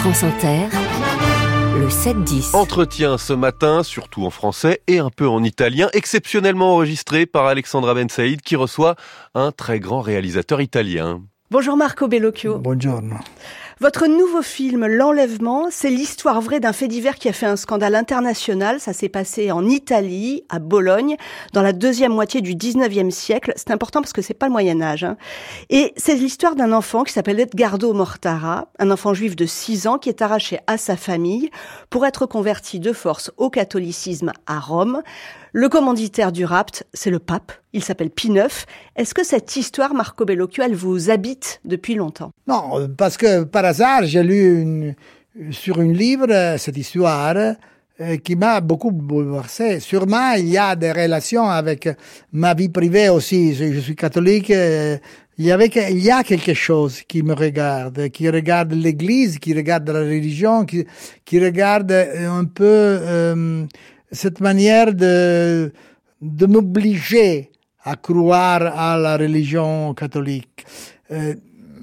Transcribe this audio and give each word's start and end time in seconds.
France 0.00 0.24
Inter, 0.24 0.66
le 1.78 1.86
7-10. 1.88 2.56
Entretien 2.56 3.18
ce 3.18 3.34
matin, 3.34 3.82
surtout 3.82 4.24
en 4.24 4.30
français 4.30 4.80
et 4.86 4.98
un 4.98 5.10
peu 5.10 5.28
en 5.28 5.44
italien, 5.44 5.90
exceptionnellement 5.92 6.72
enregistré 6.72 7.26
par 7.26 7.44
Alexandra 7.44 7.92
Ben 7.92 8.08
Saïd 8.08 8.40
qui 8.40 8.56
reçoit 8.56 8.96
un 9.34 9.52
très 9.52 9.78
grand 9.78 10.00
réalisateur 10.00 10.62
italien. 10.62 11.20
Bonjour 11.50 11.76
Marco 11.76 12.08
Bellocchio. 12.08 12.58
Bonjour. 12.58 13.02
Votre 13.82 14.08
nouveau 14.08 14.42
film, 14.42 14.86
L'Enlèvement, 14.86 15.68
c'est 15.70 15.88
l'histoire 15.88 16.42
vraie 16.42 16.60
d'un 16.60 16.74
fait 16.74 16.86
divers 16.86 17.14
qui 17.14 17.30
a 17.30 17.32
fait 17.32 17.46
un 17.46 17.56
scandale 17.56 17.94
international. 17.94 18.78
Ça 18.78 18.92
s'est 18.92 19.08
passé 19.08 19.50
en 19.52 19.66
Italie, 19.66 20.44
à 20.50 20.58
Bologne, 20.58 21.16
dans 21.54 21.62
la 21.62 21.72
deuxième 21.72 22.12
moitié 22.12 22.42
du 22.42 22.54
19e 22.54 23.10
siècle. 23.10 23.54
C'est 23.56 23.70
important 23.70 24.02
parce 24.02 24.12
que 24.12 24.20
c'est 24.20 24.34
pas 24.34 24.48
le 24.48 24.52
Moyen 24.52 24.82
Âge. 24.82 25.04
Hein. 25.04 25.16
Et 25.70 25.94
c'est 25.96 26.14
l'histoire 26.14 26.56
d'un 26.56 26.74
enfant 26.74 27.04
qui 27.04 27.14
s'appelle 27.14 27.40
Edgardo 27.40 27.94
Mortara, 27.94 28.68
un 28.78 28.90
enfant 28.90 29.14
juif 29.14 29.34
de 29.34 29.46
6 29.46 29.86
ans 29.86 29.96
qui 29.96 30.10
est 30.10 30.20
arraché 30.20 30.58
à 30.66 30.76
sa 30.76 30.98
famille 30.98 31.48
pour 31.88 32.04
être 32.04 32.26
converti 32.26 32.80
de 32.80 32.92
force 32.92 33.32
au 33.38 33.48
catholicisme 33.48 34.32
à 34.46 34.60
Rome. 34.60 35.00
Le 35.52 35.68
commanditaire 35.68 36.30
du 36.30 36.44
rapt, 36.44 36.86
c'est 36.94 37.10
le 37.10 37.18
pape. 37.18 37.52
Il 37.72 37.82
s'appelle 37.82 38.10
Pie 38.10 38.28
IX. 38.28 38.66
Est-ce 38.94 39.14
que 39.14 39.24
cette 39.24 39.56
histoire, 39.56 39.94
Marco 39.94 40.24
Bellocchio, 40.24 40.62
elle 40.62 40.76
vous 40.76 41.10
habite 41.10 41.60
depuis 41.64 41.94
longtemps? 41.94 42.30
Non, 42.46 42.88
parce 42.96 43.16
que 43.16 43.42
hasard, 43.70 44.04
j'ai 44.04 44.22
lu 44.22 44.94
sur 45.50 45.78
un 45.78 45.92
livre 45.92 46.56
cette 46.58 46.76
histoire 46.76 47.36
euh, 48.00 48.16
qui 48.16 48.34
m'a 48.34 48.60
beaucoup 48.60 48.90
bouleversé. 48.90 49.78
Sûrement, 49.78 50.32
il 50.32 50.48
y 50.48 50.58
a 50.58 50.74
des 50.74 50.90
relations 50.90 51.48
avec 51.48 51.88
ma 52.32 52.54
vie 52.54 52.70
privée 52.70 53.10
aussi. 53.10 53.54
Je, 53.54 53.78
suis 53.78 53.94
catholique. 53.94 54.50
Euh, 54.50 54.96
il 55.38 55.46
y, 55.46 56.10
a 56.10 56.22
quelque 56.22 56.54
chose 56.54 57.02
qui 57.02 57.22
me 57.22 57.34
regarde, 57.34 58.08
qui 58.08 58.28
regarde 58.28 58.72
l'Église, 58.72 59.38
qui 59.38 59.54
regarde 59.54 59.88
la 59.88 60.00
religion, 60.00 60.64
qui, 60.64 60.86
qui 61.24 61.38
regarde 61.40 61.92
un 61.92 62.44
peu... 62.44 62.64
Euh, 62.64 63.64
cette 64.12 64.40
manière 64.40 64.92
de 64.92 65.72
m'obliger 66.20 67.50
à 67.84 67.94
croire 67.96 68.62
à 68.76 68.98
la 68.98 69.16
religion 69.16 69.94
catholique. 69.94 70.66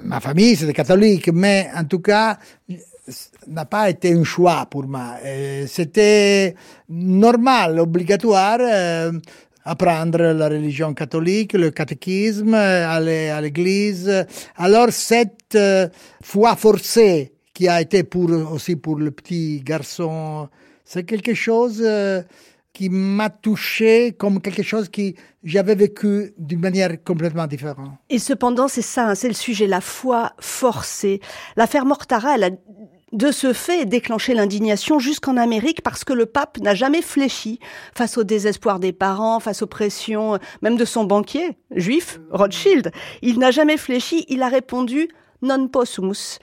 Euh, 0.08 0.10
ma 0.10 0.20
famille, 0.20 0.56
c'était 0.56 0.74
catholique, 0.74 1.30
mais 1.34 1.70
en 1.76 1.84
tout 1.84 2.00
cas, 2.00 2.38
n'a 3.48 3.66
pas 3.66 3.90
été 3.90 4.14
un 4.14 4.24
choix 4.24 4.66
pour 4.70 4.88
moi. 4.88 5.16
Euh, 5.24 5.66
c'était 5.68 6.56
normal, 6.90 7.80
obligatoire, 7.80 8.60
euh, 8.62 9.12
apprendre 9.64 10.20
la 10.20 10.50
religion 10.50 10.94
catholique, 10.94 11.54
le 11.54 11.72
catéchisme, 11.72 12.54
aller 12.54 13.30
à 13.30 13.42
l'église. 13.42 14.26
Alors 14.56 14.92
cette 14.92 15.58
foi 16.22 16.56
forcée 16.56 17.34
qui 17.54 17.68
a 17.68 17.82
été 17.82 18.08
aussi 18.16 18.76
pour 18.76 18.98
le 18.98 19.12
petit 19.12 19.62
garçon 19.62 20.48
c'est 20.90 21.04
quelque 21.04 21.34
chose 21.34 21.84
euh, 21.86 22.24
qui 22.78 22.90
m'a 22.90 23.32
touché 23.32 24.12
comme 24.12 24.40
quelque 24.40 24.62
chose 24.62 24.88
que 24.88 25.14
j'avais 25.44 25.74
vécu 25.74 26.36
d'une 26.38 26.60
manière 26.60 26.92
complètement 27.04 27.48
différente. 27.48 27.90
Et 28.12 28.20
cependant, 28.20 28.68
c'est 28.68 28.84
ça, 28.84 29.10
hein, 29.10 29.16
c'est 29.16 29.30
le 29.30 29.34
sujet, 29.34 29.66
la 29.66 29.82
foi 29.82 30.34
forcée. 30.40 31.20
L'affaire 31.56 31.86
Mortara, 31.86 32.36
elle 32.36 32.44
a 32.44 32.50
de 33.14 33.32
ce 33.32 33.52
fait 33.52 33.86
déclenché 33.86 34.36
l'indignation 34.36 35.00
jusqu'en 35.00 35.38
Amérique 35.38 35.82
parce 35.82 36.04
que 36.04 36.14
le 36.14 36.28
pape 36.28 36.60
n'a 36.60 36.76
jamais 36.76 37.02
fléchi 37.02 37.60
face 37.96 38.16
au 38.16 38.24
désespoir 38.24 38.78
des 38.80 38.94
parents, 38.94 39.40
face 39.40 39.64
aux 39.64 39.68
pressions 39.68 40.36
euh, 40.36 40.38
même 40.62 40.78
de 40.78 40.86
son 40.86 41.04
banquier 41.04 41.58
juif, 41.72 42.20
Rothschild. 42.30 42.92
Il 43.24 43.40
n'a 43.40 43.50
jamais 43.50 43.78
fléchi, 43.78 44.24
il 44.30 44.44
a 44.44 44.50
répondu 44.50 45.08
non 45.42 45.68
possumus, 45.68 46.38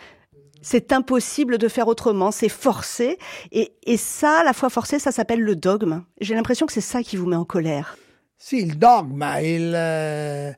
c'est 0.64 0.92
impossible 0.94 1.58
de 1.58 1.68
faire 1.68 1.88
autrement, 1.88 2.30
c'est 2.30 2.48
forcé. 2.48 3.18
Et, 3.52 3.70
ça, 3.98 4.42
la 4.44 4.54
foi 4.54 4.70
forcée, 4.70 4.98
ça 4.98 5.12
s'appelle 5.12 5.40
le 5.40 5.54
dogme. 5.54 6.02
J'ai 6.22 6.34
l'impression 6.34 6.64
que 6.66 6.72
c'est 6.72 6.80
ça 6.80 7.02
qui 7.02 7.16
vous 7.16 7.26
met 7.26 7.36
en 7.36 7.44
colère. 7.44 7.98
Si, 8.38 8.60
il, 8.60 8.78
euh, 8.82 10.52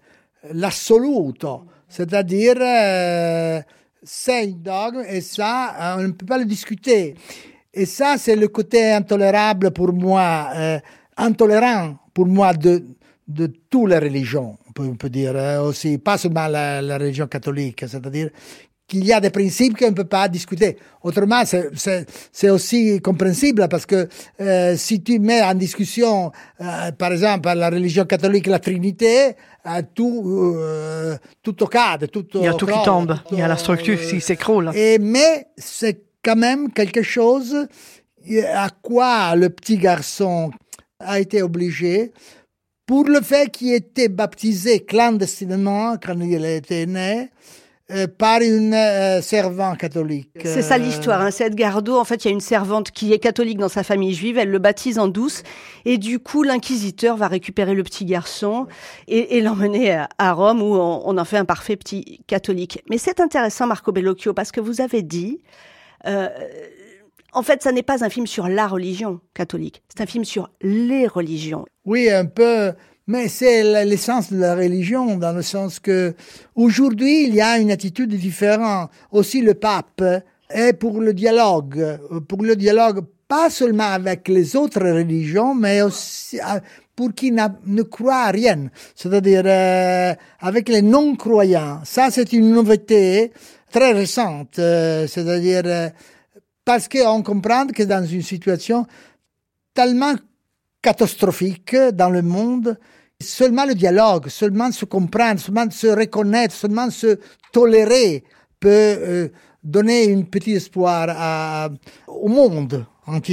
l'assoluto, 0.53 1.65
c'est-à-dire 1.89 2.55
euh, 2.61 3.61
c'est 4.03 4.45
un 4.45 4.47
dogme 4.47 5.03
et 5.09 5.21
ça, 5.21 5.97
on 5.99 6.03
ne 6.03 6.13
peut 6.13 6.27
pas 6.27 6.39
le 6.39 6.45
discuter. 6.45 7.17
Et 7.75 7.85
ça, 7.85 8.15
c'est 8.17 8.37
le 8.37 8.47
côté 8.47 8.93
intolérable 8.93 9.73
pour 9.73 9.93
moi, 9.93 10.51
euh, 10.55 10.79
intolérant 11.17 11.97
pour 12.15 12.27
moi 12.27 12.55
de, 12.55 12.85
de 13.27 13.47
toutes 13.69 13.91
les 13.91 13.99
religions, 13.99 14.57
on 14.79 14.95
peut, 14.97 15.11
dire 15.11 15.35
aussi, 15.63 15.99
pas 15.99 16.19
seulement 16.19 16.49
la, 16.49 16.83
la 16.83 16.99
religion 16.99 17.27
catholique, 17.27 17.85
c'est-à-dire 17.87 18.31
qu'il 18.87 19.05
y 19.05 19.13
a 19.13 19.21
des 19.21 19.31
principes 19.31 19.77
qu'on 19.77 19.91
ne 19.91 19.95
peut 19.95 20.05
pas 20.05 20.29
discuter. 20.29 20.77
Autrement, 21.03 21.43
c'est 21.45 22.51
aussi 22.51 23.01
compréhensible 23.01 23.67
parce 23.69 23.87
que 23.87 24.09
euh, 24.41 24.77
si 24.77 25.03
tu 25.03 25.19
mets 25.19 25.43
en 25.43 25.55
discussion, 25.55 26.31
euh, 26.61 26.93
par 26.93 27.13
exemple, 27.13 27.53
la 27.53 27.71
religion 27.71 28.05
catholique, 28.05 28.47
la 28.47 28.61
Trinité, 28.61 29.35
euh, 29.67 29.83
tout, 31.43 31.53
tout 31.53 31.67
cadre, 31.67 32.07
tout 32.07 32.27
Il 32.35 32.43
y 32.43 32.47
a 32.47 32.55
tout, 32.55 32.67
qui 32.67 32.83
tombe, 32.85 33.17
il 33.33 33.39
y 33.39 33.43
a 33.43 33.49
la 33.49 33.57
structure 33.57 33.99
qui 33.99 34.21
s'écroule. 34.21 34.71
Mais 35.01 35.49
c'est 35.57 36.03
quand 36.23 36.37
même 36.37 36.73
quelque 36.73 37.03
chose 37.03 37.67
à 38.55 38.71
quoi 38.83 39.35
le 39.37 39.51
petit 39.51 39.79
garçon 39.79 40.51
a 40.99 41.21
été 41.21 41.43
obligé 41.43 42.13
pour 42.87 43.05
le 43.05 43.21
fait 43.21 43.51
qu'il 43.51 43.75
était 43.75 44.09
baptisé 44.09 44.85
clandestinement 44.85 45.97
quand 46.03 46.19
il 46.21 46.45
était 46.45 46.87
né. 46.87 47.31
Euh, 47.93 48.09
par 48.09 48.41
une 48.41 48.75
euh, 48.75 49.23
servante 49.23 49.79
catholique. 49.79 50.31
C'est 50.43 50.63
ça 50.63 50.77
l'histoire. 50.77 51.21
Hein. 51.21 51.31
C'est 51.31 51.47
Edgardo. 51.47 51.97
En 51.97 52.05
fait, 52.05 52.25
il 52.25 52.27
y 52.27 52.31
a 52.31 52.33
une 52.33 52.41
servante 52.41 52.91
qui 52.91 53.13
est 53.13 53.21
catholique 53.21 53.59
dans 53.59 53.69
sa 53.69 53.85
famille 53.85 54.13
juive. 54.13 54.39
Elle 54.39 54.51
le 54.51 54.59
baptise 54.59 54.99
en 54.99 55.07
douce. 55.07 55.45
Et 55.85 55.97
du 55.97 56.19
coup, 56.19 56.43
l'inquisiteur 56.43 57.17
va 57.17 57.29
récupérer 57.29 57.75
le 57.75 57.85
petit 57.85 58.05
garçon 58.05 58.67
et, 59.07 59.41
l'emmener 59.41 60.05
à, 60.19 60.33
Rome 60.33 60.63
où 60.63 60.75
on, 60.75 61.17
en 61.17 61.25
fait 61.25 61.37
un 61.37 61.45
parfait 61.45 61.77
petit 61.77 62.23
catholique. 62.27 62.83
Mais 62.91 62.99
c'est 62.99 63.21
intéressant, 63.21 63.69
Marco 63.69 63.93
Bellocchio, 63.93 64.35
parce 64.35 64.51
que 64.51 64.61
vous 64.61 64.81
avez 64.81 65.03
dit... 65.03 65.41
Euh, 66.07 66.29
en 67.37 67.43
fait, 67.43 67.63
ça 67.63 67.71
n'est 67.71 67.83
pas 67.83 68.03
un 68.03 68.09
film 68.09 68.27
sur 68.27 68.49
la 68.49 68.67
religion 68.67 69.21
catholique, 69.35 69.83
c'est 69.89 70.03
un 70.03 70.07
film 70.07 70.25
sur 70.25 70.49
les 70.63 71.07
religions. 71.07 71.67
Oui, 71.85 72.11
un 72.11 72.25
peu, 72.25 72.73
mais 73.07 73.29
c'est 73.29 73.85
l'essence 73.85 74.33
de 74.33 74.39
la 74.39 74.55
religion, 74.55 75.19
dans 75.19 75.33
le 75.33 75.43
sens 75.43 75.79
que 75.79 76.15
aujourd'hui, 76.55 77.27
il 77.29 77.35
y 77.35 77.43
a 77.43 77.59
une 77.59 77.71
attitude 77.71 78.15
différente. 78.15 78.91
Aussi, 79.13 79.43
le 79.43 79.53
pape 79.53 80.03
est 80.49 80.73
pour 80.73 80.99
le 81.01 81.13
dialogue, 81.13 81.99
pour 82.27 82.43
le 82.43 82.57
dialogue 82.57 83.05
pas 83.29 83.51
seulement 83.51 83.93
avec 83.93 84.29
les 84.29 84.57
autres 84.57 84.81
religions, 84.81 85.55
mais 85.55 85.83
aussi 85.83 86.41
euh, 86.41 86.61
pour 86.95 87.13
qui 87.13 87.33
ne 87.33 87.83
croit 87.83 88.23
à 88.23 88.31
rien, 88.31 88.71
c'est-à-dire 88.95 89.43
euh, 89.45 90.15
avec 90.41 90.71
les 90.71 90.81
non-croyants. 90.81 91.81
Ça, 91.85 92.09
c'est 92.11 92.33
une 92.33 92.51
nouveauté 92.51 93.33
très 93.71 93.93
récente, 93.93 94.59
euh, 94.59 95.07
c'est-à-dire 95.07 95.91
parce 96.67 96.87
qu'on 96.87 97.23
comprend 97.23 97.67
que 97.69 97.85
dans 97.85 98.05
une 98.05 98.21
situation 98.21 98.87
tellement 99.73 100.15
catastrophique 100.83 101.75
dans 101.95 102.11
le 102.11 102.21
monde, 102.21 102.77
Seulement 103.23 103.65
le 103.65 103.75
dialogue, 103.75 104.29
seulement 104.29 104.71
se 104.71 104.85
comprendre, 104.85 105.41
seulement 105.41 105.71
se 105.71 105.87
reconnaître, 105.87 106.55
seulement 106.55 106.91
se 106.91 107.19
tolérer 107.51 108.25
peut 108.61 108.69
euh, 108.71 109.29
donner 109.63 110.13
un 110.13 110.23
petit 110.23 110.53
espoir 110.53 111.71
au 112.07 112.29
monde 112.29 112.85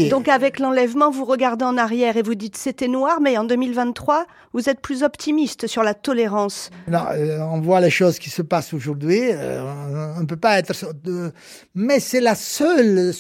Donc 0.09 0.27
avec 0.27 0.59
l'enlèvement, 0.59 1.09
vous 1.09 1.25
regardez 1.25 1.65
en 1.65 1.77
arrière 1.77 2.15
et 2.15 2.21
vous 2.21 2.35
dites 2.35 2.55
c'était 2.57 2.87
noir, 2.87 3.19
mais 3.21 3.37
en 3.37 3.43
2023, 3.43 4.27
vous 4.53 4.69
êtes 4.69 4.79
plus 4.79 5.01
optimiste 5.01 5.65
sur 5.65 5.81
la 5.81 5.95
tolérance. 5.95 6.69
Non, 6.87 7.05
euh, 7.11 7.39
on 7.39 7.59
voit 7.59 7.81
les 7.81 7.89
choses 7.89 8.19
qui 8.19 8.29
se 8.29 8.43
passent 8.43 8.73
aujourd'hui. 8.73 9.19
Euh, 9.31 9.63
on 10.17 10.21
ne 10.21 10.25
peut 10.27 10.37
pas 10.37 10.59
être. 10.59 10.73
Mais 11.73 11.99
c'est 11.99 12.21
la 12.21 12.35
seule. 12.35 13.13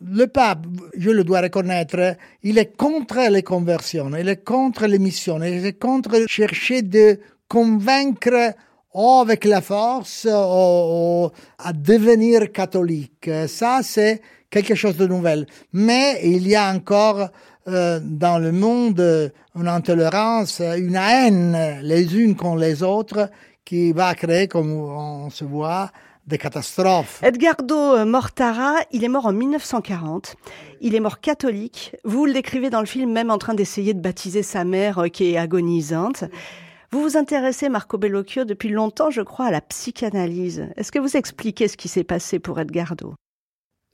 Le 0.00 0.26
pape, 0.26 0.66
je 0.96 1.10
le 1.10 1.22
dois 1.22 1.40
reconnaître, 1.40 2.16
il 2.42 2.58
est 2.58 2.76
contre 2.76 3.30
les 3.30 3.42
conversions, 3.42 4.10
il 4.18 4.28
est 4.28 4.44
contre 4.44 4.86
les 4.86 4.98
missions, 4.98 5.38
il 5.42 5.64
est 5.64 5.78
contre 5.78 6.24
chercher 6.26 6.82
de 6.82 7.18
convaincre 7.48 8.54
ou 8.92 9.20
avec 9.20 9.44
la 9.44 9.60
force 9.60 10.26
ou, 10.30 11.30
à 11.58 11.72
devenir 11.72 12.50
catholique. 12.50 13.30
Ça, 13.46 13.80
c'est 13.82 14.20
quelque 14.50 14.74
chose 14.74 14.96
de 14.96 15.06
nouvel. 15.06 15.46
Mais 15.72 16.20
il 16.22 16.46
y 16.46 16.56
a 16.56 16.72
encore 16.72 17.28
euh, 17.68 18.00
dans 18.02 18.38
le 18.38 18.52
monde 18.52 19.32
une 19.54 19.68
intolérance, 19.68 20.60
une 20.60 20.96
haine 20.96 21.80
les 21.82 22.16
unes 22.16 22.36
contre 22.36 22.60
les 22.60 22.82
autres 22.82 23.30
qui 23.64 23.92
va 23.92 24.14
créer, 24.14 24.46
comme 24.46 24.70
on 24.70 25.30
se 25.30 25.44
voit, 25.44 25.90
des 26.26 26.38
catastrophes. 26.38 27.20
Edgardo 27.22 28.04
Mortara, 28.04 28.74
il 28.92 29.04
est 29.04 29.08
mort 29.08 29.26
en 29.26 29.32
1940. 29.32 30.36
Il 30.80 30.94
est 30.94 31.00
mort 31.00 31.20
catholique. 31.20 31.96
Vous 32.04 32.26
le 32.26 32.32
décrivez 32.32 32.70
dans 32.70 32.80
le 32.80 32.86
film 32.86 33.12
même 33.12 33.30
en 33.30 33.38
train 33.38 33.54
d'essayer 33.54 33.94
de 33.94 34.00
baptiser 34.00 34.42
sa 34.42 34.64
mère 34.64 34.98
euh, 34.98 35.08
qui 35.08 35.32
est 35.32 35.36
agonisante. 35.36 36.24
Vous 36.92 37.02
vous 37.02 37.16
intéressez, 37.16 37.68
Marco 37.68 37.98
Bellocchio, 37.98 38.44
depuis 38.44 38.68
longtemps, 38.68 39.10
je 39.10 39.22
crois, 39.22 39.46
à 39.46 39.50
la 39.50 39.60
psychanalyse. 39.60 40.68
Est-ce 40.76 40.92
que 40.92 40.98
vous 40.98 41.16
expliquez 41.16 41.68
ce 41.68 41.76
qui 41.76 41.88
s'est 41.88 42.04
passé 42.04 42.38
pour 42.38 42.60
Edgardo? 42.60 43.14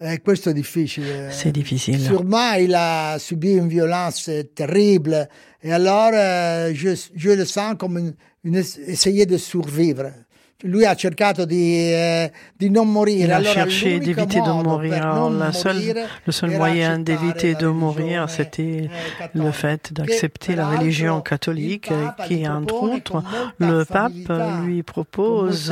E 0.05 0.21
questo 0.21 0.51
è 0.51 0.53
difficile. 0.53 1.31
C'est 1.31 1.53
difficile. 1.53 1.99
Sûrement, 1.99 2.55
il 2.59 2.75
a 2.75 3.17
subi 3.19 3.53
une 3.55 3.69
violence 3.69 4.29
terrible. 4.53 5.29
Et 5.63 5.73
alors, 5.73 6.11
euh, 6.13 6.73
je, 6.75 6.91
je 7.15 7.31
le 7.31 7.45
sens 7.45 7.77
comme 7.79 7.99
une, 7.99 8.15
une 8.43 8.57
es- 8.57 8.81
essayer 8.89 9.27
de 9.27 9.37
survivre. 9.39 10.11
Lui 10.65 10.85
ha 10.85 10.95
cercato 10.95 11.45
di, 11.45 11.77
eh, 11.77 12.31
di 12.57 12.71
non 12.71 12.87
morire. 12.89 13.25
Il 13.25 13.33
a 13.33 13.43
cherché 13.43 13.99
d'éviter 13.99 14.41
de 14.41 14.51
mourir. 14.63 14.95
Alors, 15.07 15.31
la 15.31 15.53
seule- 15.53 15.95
le 16.27 16.33
seul 16.33 16.51
moyen 16.57 16.99
d'éviter 17.01 17.55
de 17.55 17.67
mourir, 17.67 18.29
c'était 18.29 18.89
le 19.35 19.51
fait 19.51 19.93
d'accepter 19.93 20.55
la 20.55 20.69
religion 20.69 21.21
catholique, 21.21 21.91
qui, 22.27 22.47
entre 22.49 22.83
autres, 22.83 23.23
le 23.59 23.85
pape 23.85 24.13
lui 24.65 24.83
propose, 24.83 25.69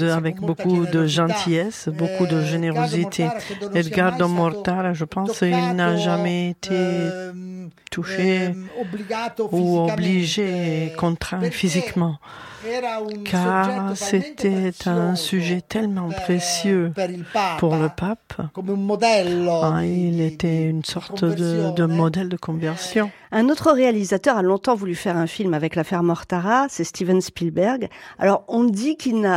de- 0.00 0.10
avec 0.10 0.36
beaucoup 0.40 0.86
de 0.86 1.06
gentillesse, 1.06 1.88
beaucoup 1.88 2.26
de 2.26 2.40
Eh, 2.42 2.46
générosité. 2.46 3.28
Edgardo 3.74 4.26
Mortara, 4.28 4.92
je 4.92 5.04
pense, 5.04 5.40
il 5.42 5.74
n'a 5.76 5.96
jamais 5.96 6.50
été 6.50 6.74
ehm, 6.74 7.70
touché 7.90 8.44
ehm, 8.46 8.66
ou 9.52 9.78
obligé, 9.80 10.92
contraint 10.96 11.40
physiquement. 11.50 12.18
Car 13.24 13.96
c'était 13.96 14.72
un 14.86 15.14
sujet 15.14 15.60
tellement 15.60 16.08
per- 16.08 16.16
précieux 16.24 16.92
pour 17.58 17.76
le 17.76 17.88
pape. 17.94 18.40
Ah, 19.64 19.84
il 19.84 20.20
était 20.20 20.64
une 20.64 20.84
sorte 20.84 21.24
de, 21.24 21.30
de 21.30 21.34
conversione. 21.34 21.92
modèle 21.96 22.28
de 22.28 22.36
conversion. 22.36 23.10
Un 23.32 23.48
autre 23.48 23.72
réalisateur 23.72 24.36
a 24.36 24.42
longtemps 24.42 24.74
voulu 24.74 24.94
faire 24.94 25.16
un 25.16 25.26
film 25.26 25.54
avec 25.54 25.74
l'affaire 25.74 26.02
Mortara, 26.02 26.66
c'est 26.68 26.84
Steven 26.84 27.20
Spielberg. 27.20 27.88
Alors 28.18 28.44
on 28.48 28.64
dit 28.64 28.96
qu'il 28.96 29.28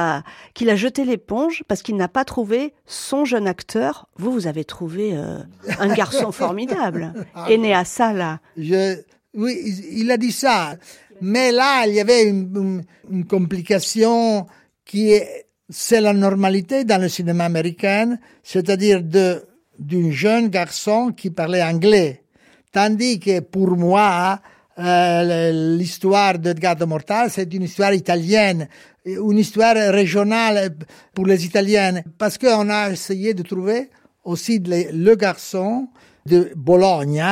qu'il 0.53 0.69
a 0.69 0.75
jeté 0.75 1.05
l'éponge 1.05 1.63
parce 1.67 1.81
qu'il 1.81 1.95
n'a 1.95 2.07
pas 2.07 2.25
trouvé 2.25 2.73
son 2.85 3.25
jeune 3.25 3.47
acteur. 3.47 4.07
Vous, 4.17 4.31
vous 4.31 4.47
avez 4.47 4.63
trouvé 4.65 5.11
euh, 5.13 5.39
un 5.79 5.87
garçon 5.93 6.31
formidable, 6.33 7.13
Enea 7.35 7.83
Sala. 7.85 8.39
Je- 8.57 8.97
oui, 9.35 9.55
il 9.91 10.09
a 10.09 10.17
dit 10.17 10.31
ça. 10.31 10.73
Mais 11.21 11.51
là, 11.51 11.85
il 11.87 11.95
y 11.95 11.99
avait 11.99 12.23
une, 12.23 12.83
complication 13.27 14.47
qui 14.85 15.11
est, 15.11 15.47
c'est 15.69 16.01
la 16.01 16.13
normalité 16.13 16.83
dans 16.83 17.01
le 17.01 17.09
cinéma 17.09 17.45
américain, 17.45 18.17
c'est-à-dire 18.43 19.03
de, 19.03 19.43
d'un 19.77 20.11
jeune 20.11 20.47
garçon 20.49 21.11
qui 21.15 21.29
parlait 21.29 21.63
anglais. 21.63 22.23
Tandis 22.71 23.19
que 23.19 23.39
pour 23.39 23.75
moi, 23.75 24.39
euh, 24.77 25.77
l'histoire 25.77 26.37
d'Edgardo 26.39 26.85
Mortal, 26.85 27.29
c'est 27.29 27.53
une 27.53 27.63
histoire 27.63 27.93
italienne, 27.93 28.67
une 29.05 29.37
histoire 29.37 29.75
régionale 29.75 30.75
pour 31.13 31.25
les 31.25 31.45
Italiennes, 31.45 32.03
parce 32.17 32.37
qu'on 32.37 32.69
a 32.69 32.91
essayé 32.91 33.33
de 33.33 33.43
trouver 33.43 33.89
aussi 34.23 34.59
le, 34.59 34.91
le 34.91 35.15
garçon 35.15 35.87
de 36.25 36.51
Bologne, 36.55 37.23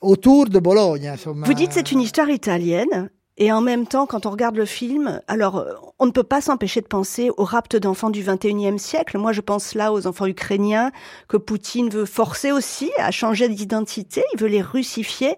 autour 0.00 0.48
de 0.48 0.58
Bologne. 0.58 1.12
Vous 1.24 1.54
dites 1.54 1.72
c'est 1.72 1.92
une 1.92 2.00
histoire 2.00 2.30
italienne. 2.30 3.10
Et 3.42 3.50
en 3.52 3.62
même 3.62 3.86
temps, 3.86 4.04
quand 4.04 4.26
on 4.26 4.30
regarde 4.30 4.56
le 4.56 4.66
film, 4.66 5.22
alors 5.26 5.56
euh, 5.56 5.72
on 5.98 6.04
ne 6.04 6.10
peut 6.10 6.22
pas 6.22 6.42
s'empêcher 6.42 6.82
de 6.82 6.86
penser 6.86 7.30
au 7.38 7.44
rapt 7.44 7.74
d'enfants 7.74 8.10
du 8.10 8.22
21e 8.22 8.76
siècle. 8.76 9.16
Moi, 9.16 9.32
je 9.32 9.40
pense 9.40 9.74
là 9.74 9.94
aux 9.94 10.06
enfants 10.06 10.26
ukrainiens 10.26 10.92
que 11.26 11.38
Poutine 11.38 11.88
veut 11.88 12.04
forcer 12.04 12.52
aussi 12.52 12.90
à 12.98 13.10
changer 13.10 13.48
d'identité. 13.48 14.22
Il 14.34 14.40
veut 14.40 14.46
les 14.48 14.60
russifier. 14.60 15.36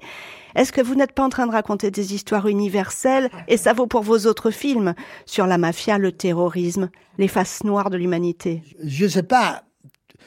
Est-ce 0.56 0.72
que 0.72 0.80
vous 0.80 0.96
n'êtes 0.96 1.12
pas 1.12 1.22
en 1.22 1.28
train 1.28 1.46
de 1.46 1.52
raconter 1.52 1.92
des 1.92 2.12
histoires 2.12 2.48
universelles 2.48 3.30
Et 3.46 3.56
ça 3.56 3.72
vaut 3.72 3.86
pour 3.86 4.02
vos 4.02 4.26
autres 4.26 4.50
films 4.50 4.94
sur 5.24 5.46
la 5.46 5.56
mafia, 5.56 5.96
le 5.96 6.10
terrorisme, 6.10 6.90
les 7.18 7.28
faces 7.28 7.62
noires 7.62 7.88
de 7.88 7.98
l'humanité? 7.98 8.64
Je 8.82 9.06
sais 9.06 9.22
pas. 9.22 9.62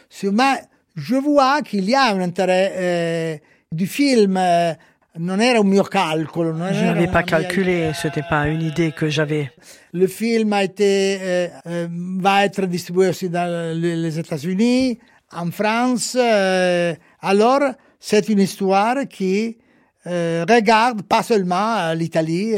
Je 0.09 1.15
vois 1.17 1.61
qu'il 1.61 1.89
y 1.89 1.93
a 1.93 2.05
un 2.05 2.21
intérêt 2.21 2.73
euh, 2.77 3.37
du 3.73 3.85
film. 3.85 4.37
euh, 4.37 4.73
non 5.17 5.39
era 5.41 5.59
un 5.59 5.67
mio 5.67 5.83
calcolo. 5.83 6.51
non 6.53 6.71
Je 6.73 6.83
n'avais 6.83 7.07
pas 7.07 7.23
calculé, 7.23 7.77
idea. 7.77 7.93
c'était 7.93 8.23
pas 8.29 8.47
une 8.47 8.61
idée 8.61 8.91
que 8.91 9.07
j'avais. 9.09 9.51
Le 9.93 10.07
film 10.07 10.53
a 10.53 10.63
été, 10.63 11.17
euh, 11.21 11.87
va 12.19 12.45
être 12.45 12.65
distribué 12.65 13.07
aussi 13.09 13.29
dans 13.29 13.49
les 13.79 14.19
États-Unis, 14.19 14.99
en 15.31 15.51
France. 15.51 16.15
euh, 16.19 16.93
alors, 17.21 17.61
c'est 17.99 18.27
une 18.29 18.39
histoire 18.39 19.07
qui 19.09 19.57
euh, 20.07 20.45
regarde 20.47 21.01
pas 21.03 21.23
seulement 21.23 21.77
euh, 21.77 21.93
l'Italie. 21.95 22.53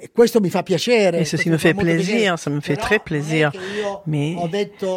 E 0.00 0.10
questo 0.12 0.40
mi 0.40 0.50
fa 0.50 0.62
piacere. 0.62 1.18
Et 1.18 1.24
ceci 1.24 1.50
me 1.50 1.58
fait 1.58 1.74
plaisir, 1.74 2.38
ça 2.38 2.50
me 2.50 2.60
fait 2.60 2.74
Però 2.74 2.86
très 2.86 2.98
plaisir. 2.98 3.52
Mais 4.06 4.36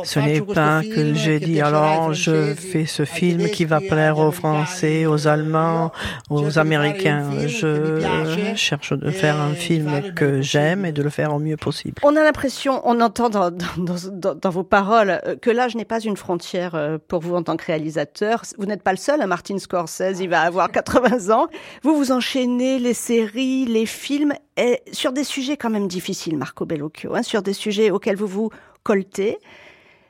ce 0.03 0.19
n'est 0.19 0.41
pas 0.41 0.81
film 0.81 0.93
que 0.93 1.13
j'ai 1.13 1.39
dit 1.39 1.61
alors 1.61 2.13
je 2.13 2.53
fais 2.53 2.85
ce 2.85 3.05
film 3.05 3.49
qui 3.49 3.65
va 3.65 3.79
plaire 3.79 4.19
aux. 4.19 4.31
Français, 4.43 5.05
aux 5.05 5.27
Allemands, 5.27 5.91
aux 6.29 6.59
Américains. 6.59 7.47
Je 7.47 8.53
cherche 8.55 8.91
de 8.91 9.07
e 9.07 9.11
faire 9.11 9.39
un 9.39 9.53
film 9.53 10.13
que 10.15 10.41
j'aime 10.41 10.85
et 10.85 10.91
de 10.91 11.01
le 11.01 11.09
faire 11.09 11.33
au 11.33 11.39
mieux 11.39 11.55
possible. 11.55 12.01
On 12.03 12.15
a 12.15 12.23
l'impression, 12.23 12.81
on 12.83 12.99
entend 12.99 13.29
dans, 13.29 13.51
dans, 13.51 13.95
dans, 14.11 14.35
dans 14.35 14.49
vos 14.49 14.63
paroles 14.63 15.21
euh, 15.25 15.35
que 15.35 15.49
l'âge 15.49 15.75
n'est 15.75 15.85
pas 15.85 15.99
une 15.99 16.17
frontière 16.17 16.75
euh, 16.75 16.97
pour 17.07 17.21
vous 17.21 17.35
en 17.35 17.43
tant 17.43 17.55
que 17.55 17.65
réalisateur. 17.65 18.43
Vous 18.57 18.65
n'êtes 18.65 18.83
pas 18.83 18.91
le 18.91 18.97
seul, 18.97 19.21
hein, 19.21 19.27
Martin 19.27 19.57
Scorsese, 19.57 20.19
il 20.19 20.29
va 20.29 20.41
avoir 20.41 20.71
80 20.71 21.33
ans. 21.33 21.47
Vous 21.83 21.95
vous 21.95 22.11
enchaînez 22.11 22.79
les 22.79 22.93
séries, 22.93 23.65
les 23.65 23.85
films, 23.85 24.33
et 24.57 24.81
sur 24.91 25.11
des 25.13 25.23
sujets 25.23 25.57
quand 25.57 25.69
même 25.69 25.87
difficiles, 25.87 26.37
Marco 26.37 26.65
Bellocchio, 26.65 27.15
hein, 27.15 27.23
sur 27.23 27.41
des 27.41 27.53
sujets 27.53 27.89
auxquels 27.91 28.15
vous 28.17 28.27
vous 28.27 28.49
coltez. 28.83 29.37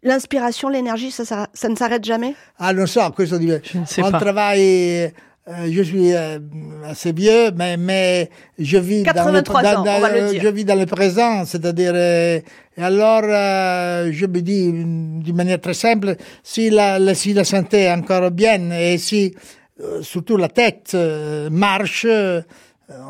L'inspiration, 0.05 0.67
l'énergie, 0.67 1.11
ça, 1.11 1.23
ça, 1.23 1.47
ça 1.53 1.69
ne 1.69 1.75
s'arrête 1.75 2.03
jamais? 2.03 2.35
Ah, 2.59 2.73
non 2.73 2.85
so, 2.87 2.99
questo 3.11 3.37
dipende. 3.37 3.61
Je 3.63 3.77
ne 3.79 3.85
sais 3.85 4.03
On 4.03 4.11
pas. 4.11 4.19
travaille, 4.19 5.03
euh, 5.47 5.71
je 5.71 5.81
suis 5.81 6.13
euh, 6.13 6.39
assez 6.85 7.13
vieux, 7.13 7.51
mais, 7.55 7.77
mais 7.77 8.29
je 8.59 8.77
vis 8.79 9.03
dans 9.03 9.13
le, 9.31 9.41
83 9.41 9.61
dans- 9.61 9.79
ans, 9.79 9.83
dans 9.85 9.99
le 10.13 10.37
je 10.37 10.47
vis 10.49 10.65
dans 10.65 10.75
le 10.77 10.85
présent, 10.85 11.45
c'est-à-dire, 11.45 11.93
euh, 11.95 12.41
et 12.75 12.83
alors, 12.83 13.21
euh, 13.23 14.09
je 14.11 14.25
me 14.25 14.41
dis 14.41 14.73
mm, 14.73 15.23
d'une 15.23 15.35
manière 15.37 15.61
très 15.61 15.73
simple, 15.73 16.17
si 16.43 16.69
la, 16.69 16.99
la- 16.99 17.15
si 17.15 17.31
la 17.33 17.45
santé 17.45 17.83
est 17.83 17.91
encore 17.93 18.29
bien 18.31 18.71
et 18.71 18.97
si 18.97 19.33
euh, 19.79 20.01
surtout 20.01 20.35
la 20.35 20.49
tête 20.49 20.91
euh, 20.95 21.49
marche, 21.49 22.05
euh, 22.09 22.41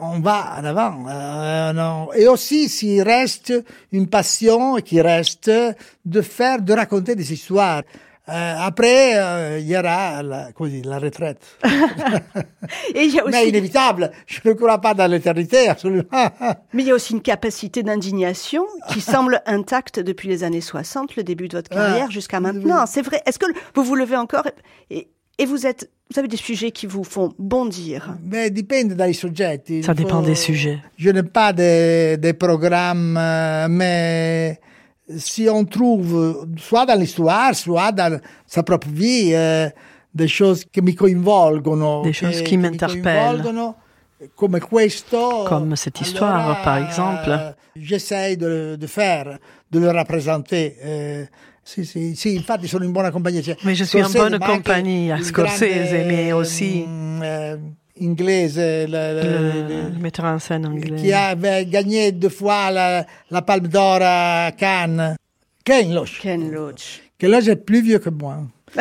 on 0.01 0.19
va 0.19 0.55
en 0.59 0.65
avant. 0.65 1.05
Euh, 1.09 1.73
non. 1.73 2.13
Et 2.13 2.27
aussi, 2.27 2.69
s'il 2.69 3.01
reste 3.01 3.53
une 3.91 4.07
passion 4.07 4.75
qui 4.77 5.01
reste 5.01 5.51
de 6.05 6.21
faire, 6.21 6.61
de 6.61 6.73
raconter 6.73 7.15
des 7.15 7.33
histoires. 7.33 7.83
Euh, 8.29 8.55
après, 8.57 9.17
euh, 9.17 9.59
il 9.59 9.67
y 9.67 9.75
aura 9.75 10.23
la, 10.23 10.51
dire, 10.57 10.85
la 10.85 10.97
retraite. 10.97 11.41
Et 12.95 13.03
il 13.03 13.13
y 13.13 13.19
a 13.19 13.25
Mais 13.29 13.49
inévitable. 13.49 14.11
Je 14.27 14.39
ne 14.45 14.53
crois 14.53 14.79
pas 14.79 14.93
dans 14.93 15.11
l'éternité, 15.11 15.67
absolument. 15.67 16.07
mais 16.73 16.83
il 16.83 16.87
y 16.87 16.91
a 16.91 16.95
aussi 16.95 17.11
une 17.11 17.21
capacité 17.21 17.83
d'indignation 17.83 18.65
qui 18.91 19.01
semble 19.01 19.41
intacte 19.45 19.99
depuis 19.99 20.29
les 20.29 20.45
années 20.45 20.61
60, 20.61 21.17
le 21.17 21.23
début 21.23 21.49
de 21.49 21.57
votre 21.57 21.69
carrière, 21.69 22.07
Ah, 22.07 22.11
jusqu'à 22.11 22.37
oui, 22.37 22.43
maintenant. 22.43 22.85
C'est 22.85 23.01
vrai. 23.01 23.21
Est-ce 23.25 23.39
que 23.39 23.45
vous 23.75 23.83
vous 23.83 23.95
levez 23.95 24.15
encore 24.15 24.47
et, 24.89 25.09
et 25.37 25.45
vous 25.45 25.67
êtes, 25.67 25.91
vous 26.13 26.19
avez 26.19 26.27
des 26.27 26.37
sujets 26.37 26.69
qui 26.71 26.85
vous 26.85 27.03
font 27.03 27.33
bondir 27.39 28.15
Mais 28.23 28.51
dipende 28.51 28.93
dai 28.93 29.13
soggetti. 29.13 29.81
Ça 29.83 29.93
dépend 29.95 30.21
des 30.21 30.35
sujets. 30.35 30.79
Je 30.97 31.09
n'ai 31.09 31.23
pas 31.23 31.51
des, 31.53 32.17
des 32.17 32.33
programmes, 32.33 33.17
euh, 33.17 33.67
mais 33.67 34.59
si 35.17 35.49
on 35.49 35.65
trouve, 35.65 36.47
soit 36.57 36.85
dans 36.85 36.99
l'histoire, 36.99 37.55
soit 37.55 37.91
dans 37.91 38.19
sa 38.45 38.61
propre 38.61 38.87
vie, 38.89 39.31
euh, 39.33 39.67
des 40.13 40.27
choses 40.27 40.63
qui 40.71 40.81
mi 40.81 40.93
coinvolgono. 40.93 42.03
Des 42.03 42.13
choses 42.13 42.41
che- 42.41 42.43
qui 42.43 42.57
m'interpellent. 42.57 43.41
questo. 44.69 45.43
Comme 45.47 45.75
cette 45.75 45.99
histoire, 46.01 46.35
allora, 46.45 46.61
par 46.63 46.77
exemple. 46.77 47.29
euh, 47.29 47.51
J'essaie 47.75 48.35
de, 48.37 48.75
de 48.79 48.87
faire, 48.87 49.39
de 49.71 49.79
le 49.79 49.89
représenter. 49.89 50.75
eh, 50.83 51.25
sì, 51.63 51.85
sì, 51.85 52.15
sì, 52.15 52.35
infatti 52.35 52.67
sono 52.67 52.83
in 52.83 52.91
buona 52.91 53.09
compagnia. 53.11 53.41
Cioè, 53.41 53.55
Mais 53.63 53.77
je 53.77 53.85
suis 53.85 54.01
en 54.03 54.09
Scorsese, 54.09 54.29
bonne 54.29 54.37
ma 54.37 54.45
anche 54.45 54.55
compagnie 54.57 55.11
à 55.11 55.17
il 55.17 55.23
Scorsese, 55.25 55.89
grande, 55.91 56.05
mais 56.07 56.31
aussi 56.33 56.85
mm, 56.87 57.21
eh, 57.23 57.59
inglese, 58.01 58.57
le- 58.87 58.87
le- 58.87 59.89
le 59.93 59.99
metteur 59.99 60.25
en 60.25 60.39
scène 60.39 60.65
anglais. 60.65 60.95
qui 61.01 61.13
avait 61.13 61.65
gagné 61.65 62.11
deux 62.11 62.29
fois 62.29 62.69
la, 62.71 63.05
la 63.31 63.41
Palme 63.41 63.67
d'Or 63.67 63.99
à 64.01 64.51
Cannes. 64.57 65.15
Ken 65.63 65.93
Loach. 65.93 66.19
Ken 66.19 66.51
Loach. 66.51 67.01
Ken 67.17 67.31
Loach 67.31 67.47
est 67.47 67.55
plus 67.55 67.81
vieux 67.81 67.99
que 67.99 68.09
moi. 68.09 68.39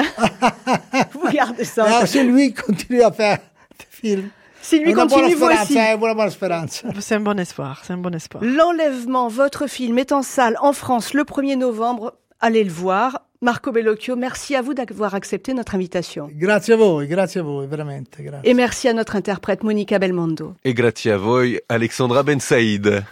Vous 1.13 1.21
regardez 1.27 1.65
ça. 1.65 1.85
Alors, 1.85 2.07
si 2.09 2.23
lui 2.25 2.53
continue 2.53 3.03
à 3.03 3.13
faire 3.13 3.39
des 3.79 3.87
films, 3.91 4.31
Si 4.61 4.79
lui 4.79 4.93
una 4.93 5.05
buona 5.07 5.29
continue, 5.35 5.79
eh, 5.93 5.97
buona 5.97 6.31
speranza. 6.31 6.89
C'est 7.01 7.15
un 7.17 7.21
bon 7.21 7.39
espoir, 7.39 7.83
c'est 7.85 7.93
un 7.93 7.99
bon 7.99 8.15
espoir. 8.15 8.43
L'enlèvement, 8.45 9.29
votre 9.29 9.67
film 9.69 9.99
est 9.99 10.13
en 10.13 10.23
salle 10.23 10.57
en 10.61 10.73
France 10.73 11.15
le 11.15 11.25
1er 11.25 11.57
novembre. 11.57 12.15
Allez 12.45 12.65
le 12.65 12.73
voir. 12.73 13.21
Marco 13.41 13.71
Bellocchio, 13.71 14.17
merci 14.17 14.57
à 14.57 14.63
vous 14.63 14.75
d'avoir 14.75 15.15
accepté 15.15 15.55
notre 15.55 15.77
invitation. 15.77 16.29
Grazie 16.33 16.75
a 16.75 16.77
voi, 16.77 17.07
grazie 17.07 17.41
a 17.41 17.45
voi, 17.45 17.69
veramente. 17.69 18.21
Grazie. 18.21 18.49
Et 18.51 18.55
merci 18.55 18.89
à 18.89 18.93
notre 18.93 19.15
interprète 19.15 19.63
Monica 19.63 20.01
Belmondo. 20.01 20.55
Et 20.65 20.75
grazie 20.75 21.13
a 21.13 21.19
voi, 21.19 21.61
Alexandra 21.69 22.25
Ben 22.25 22.41
Saïd. 22.41 23.05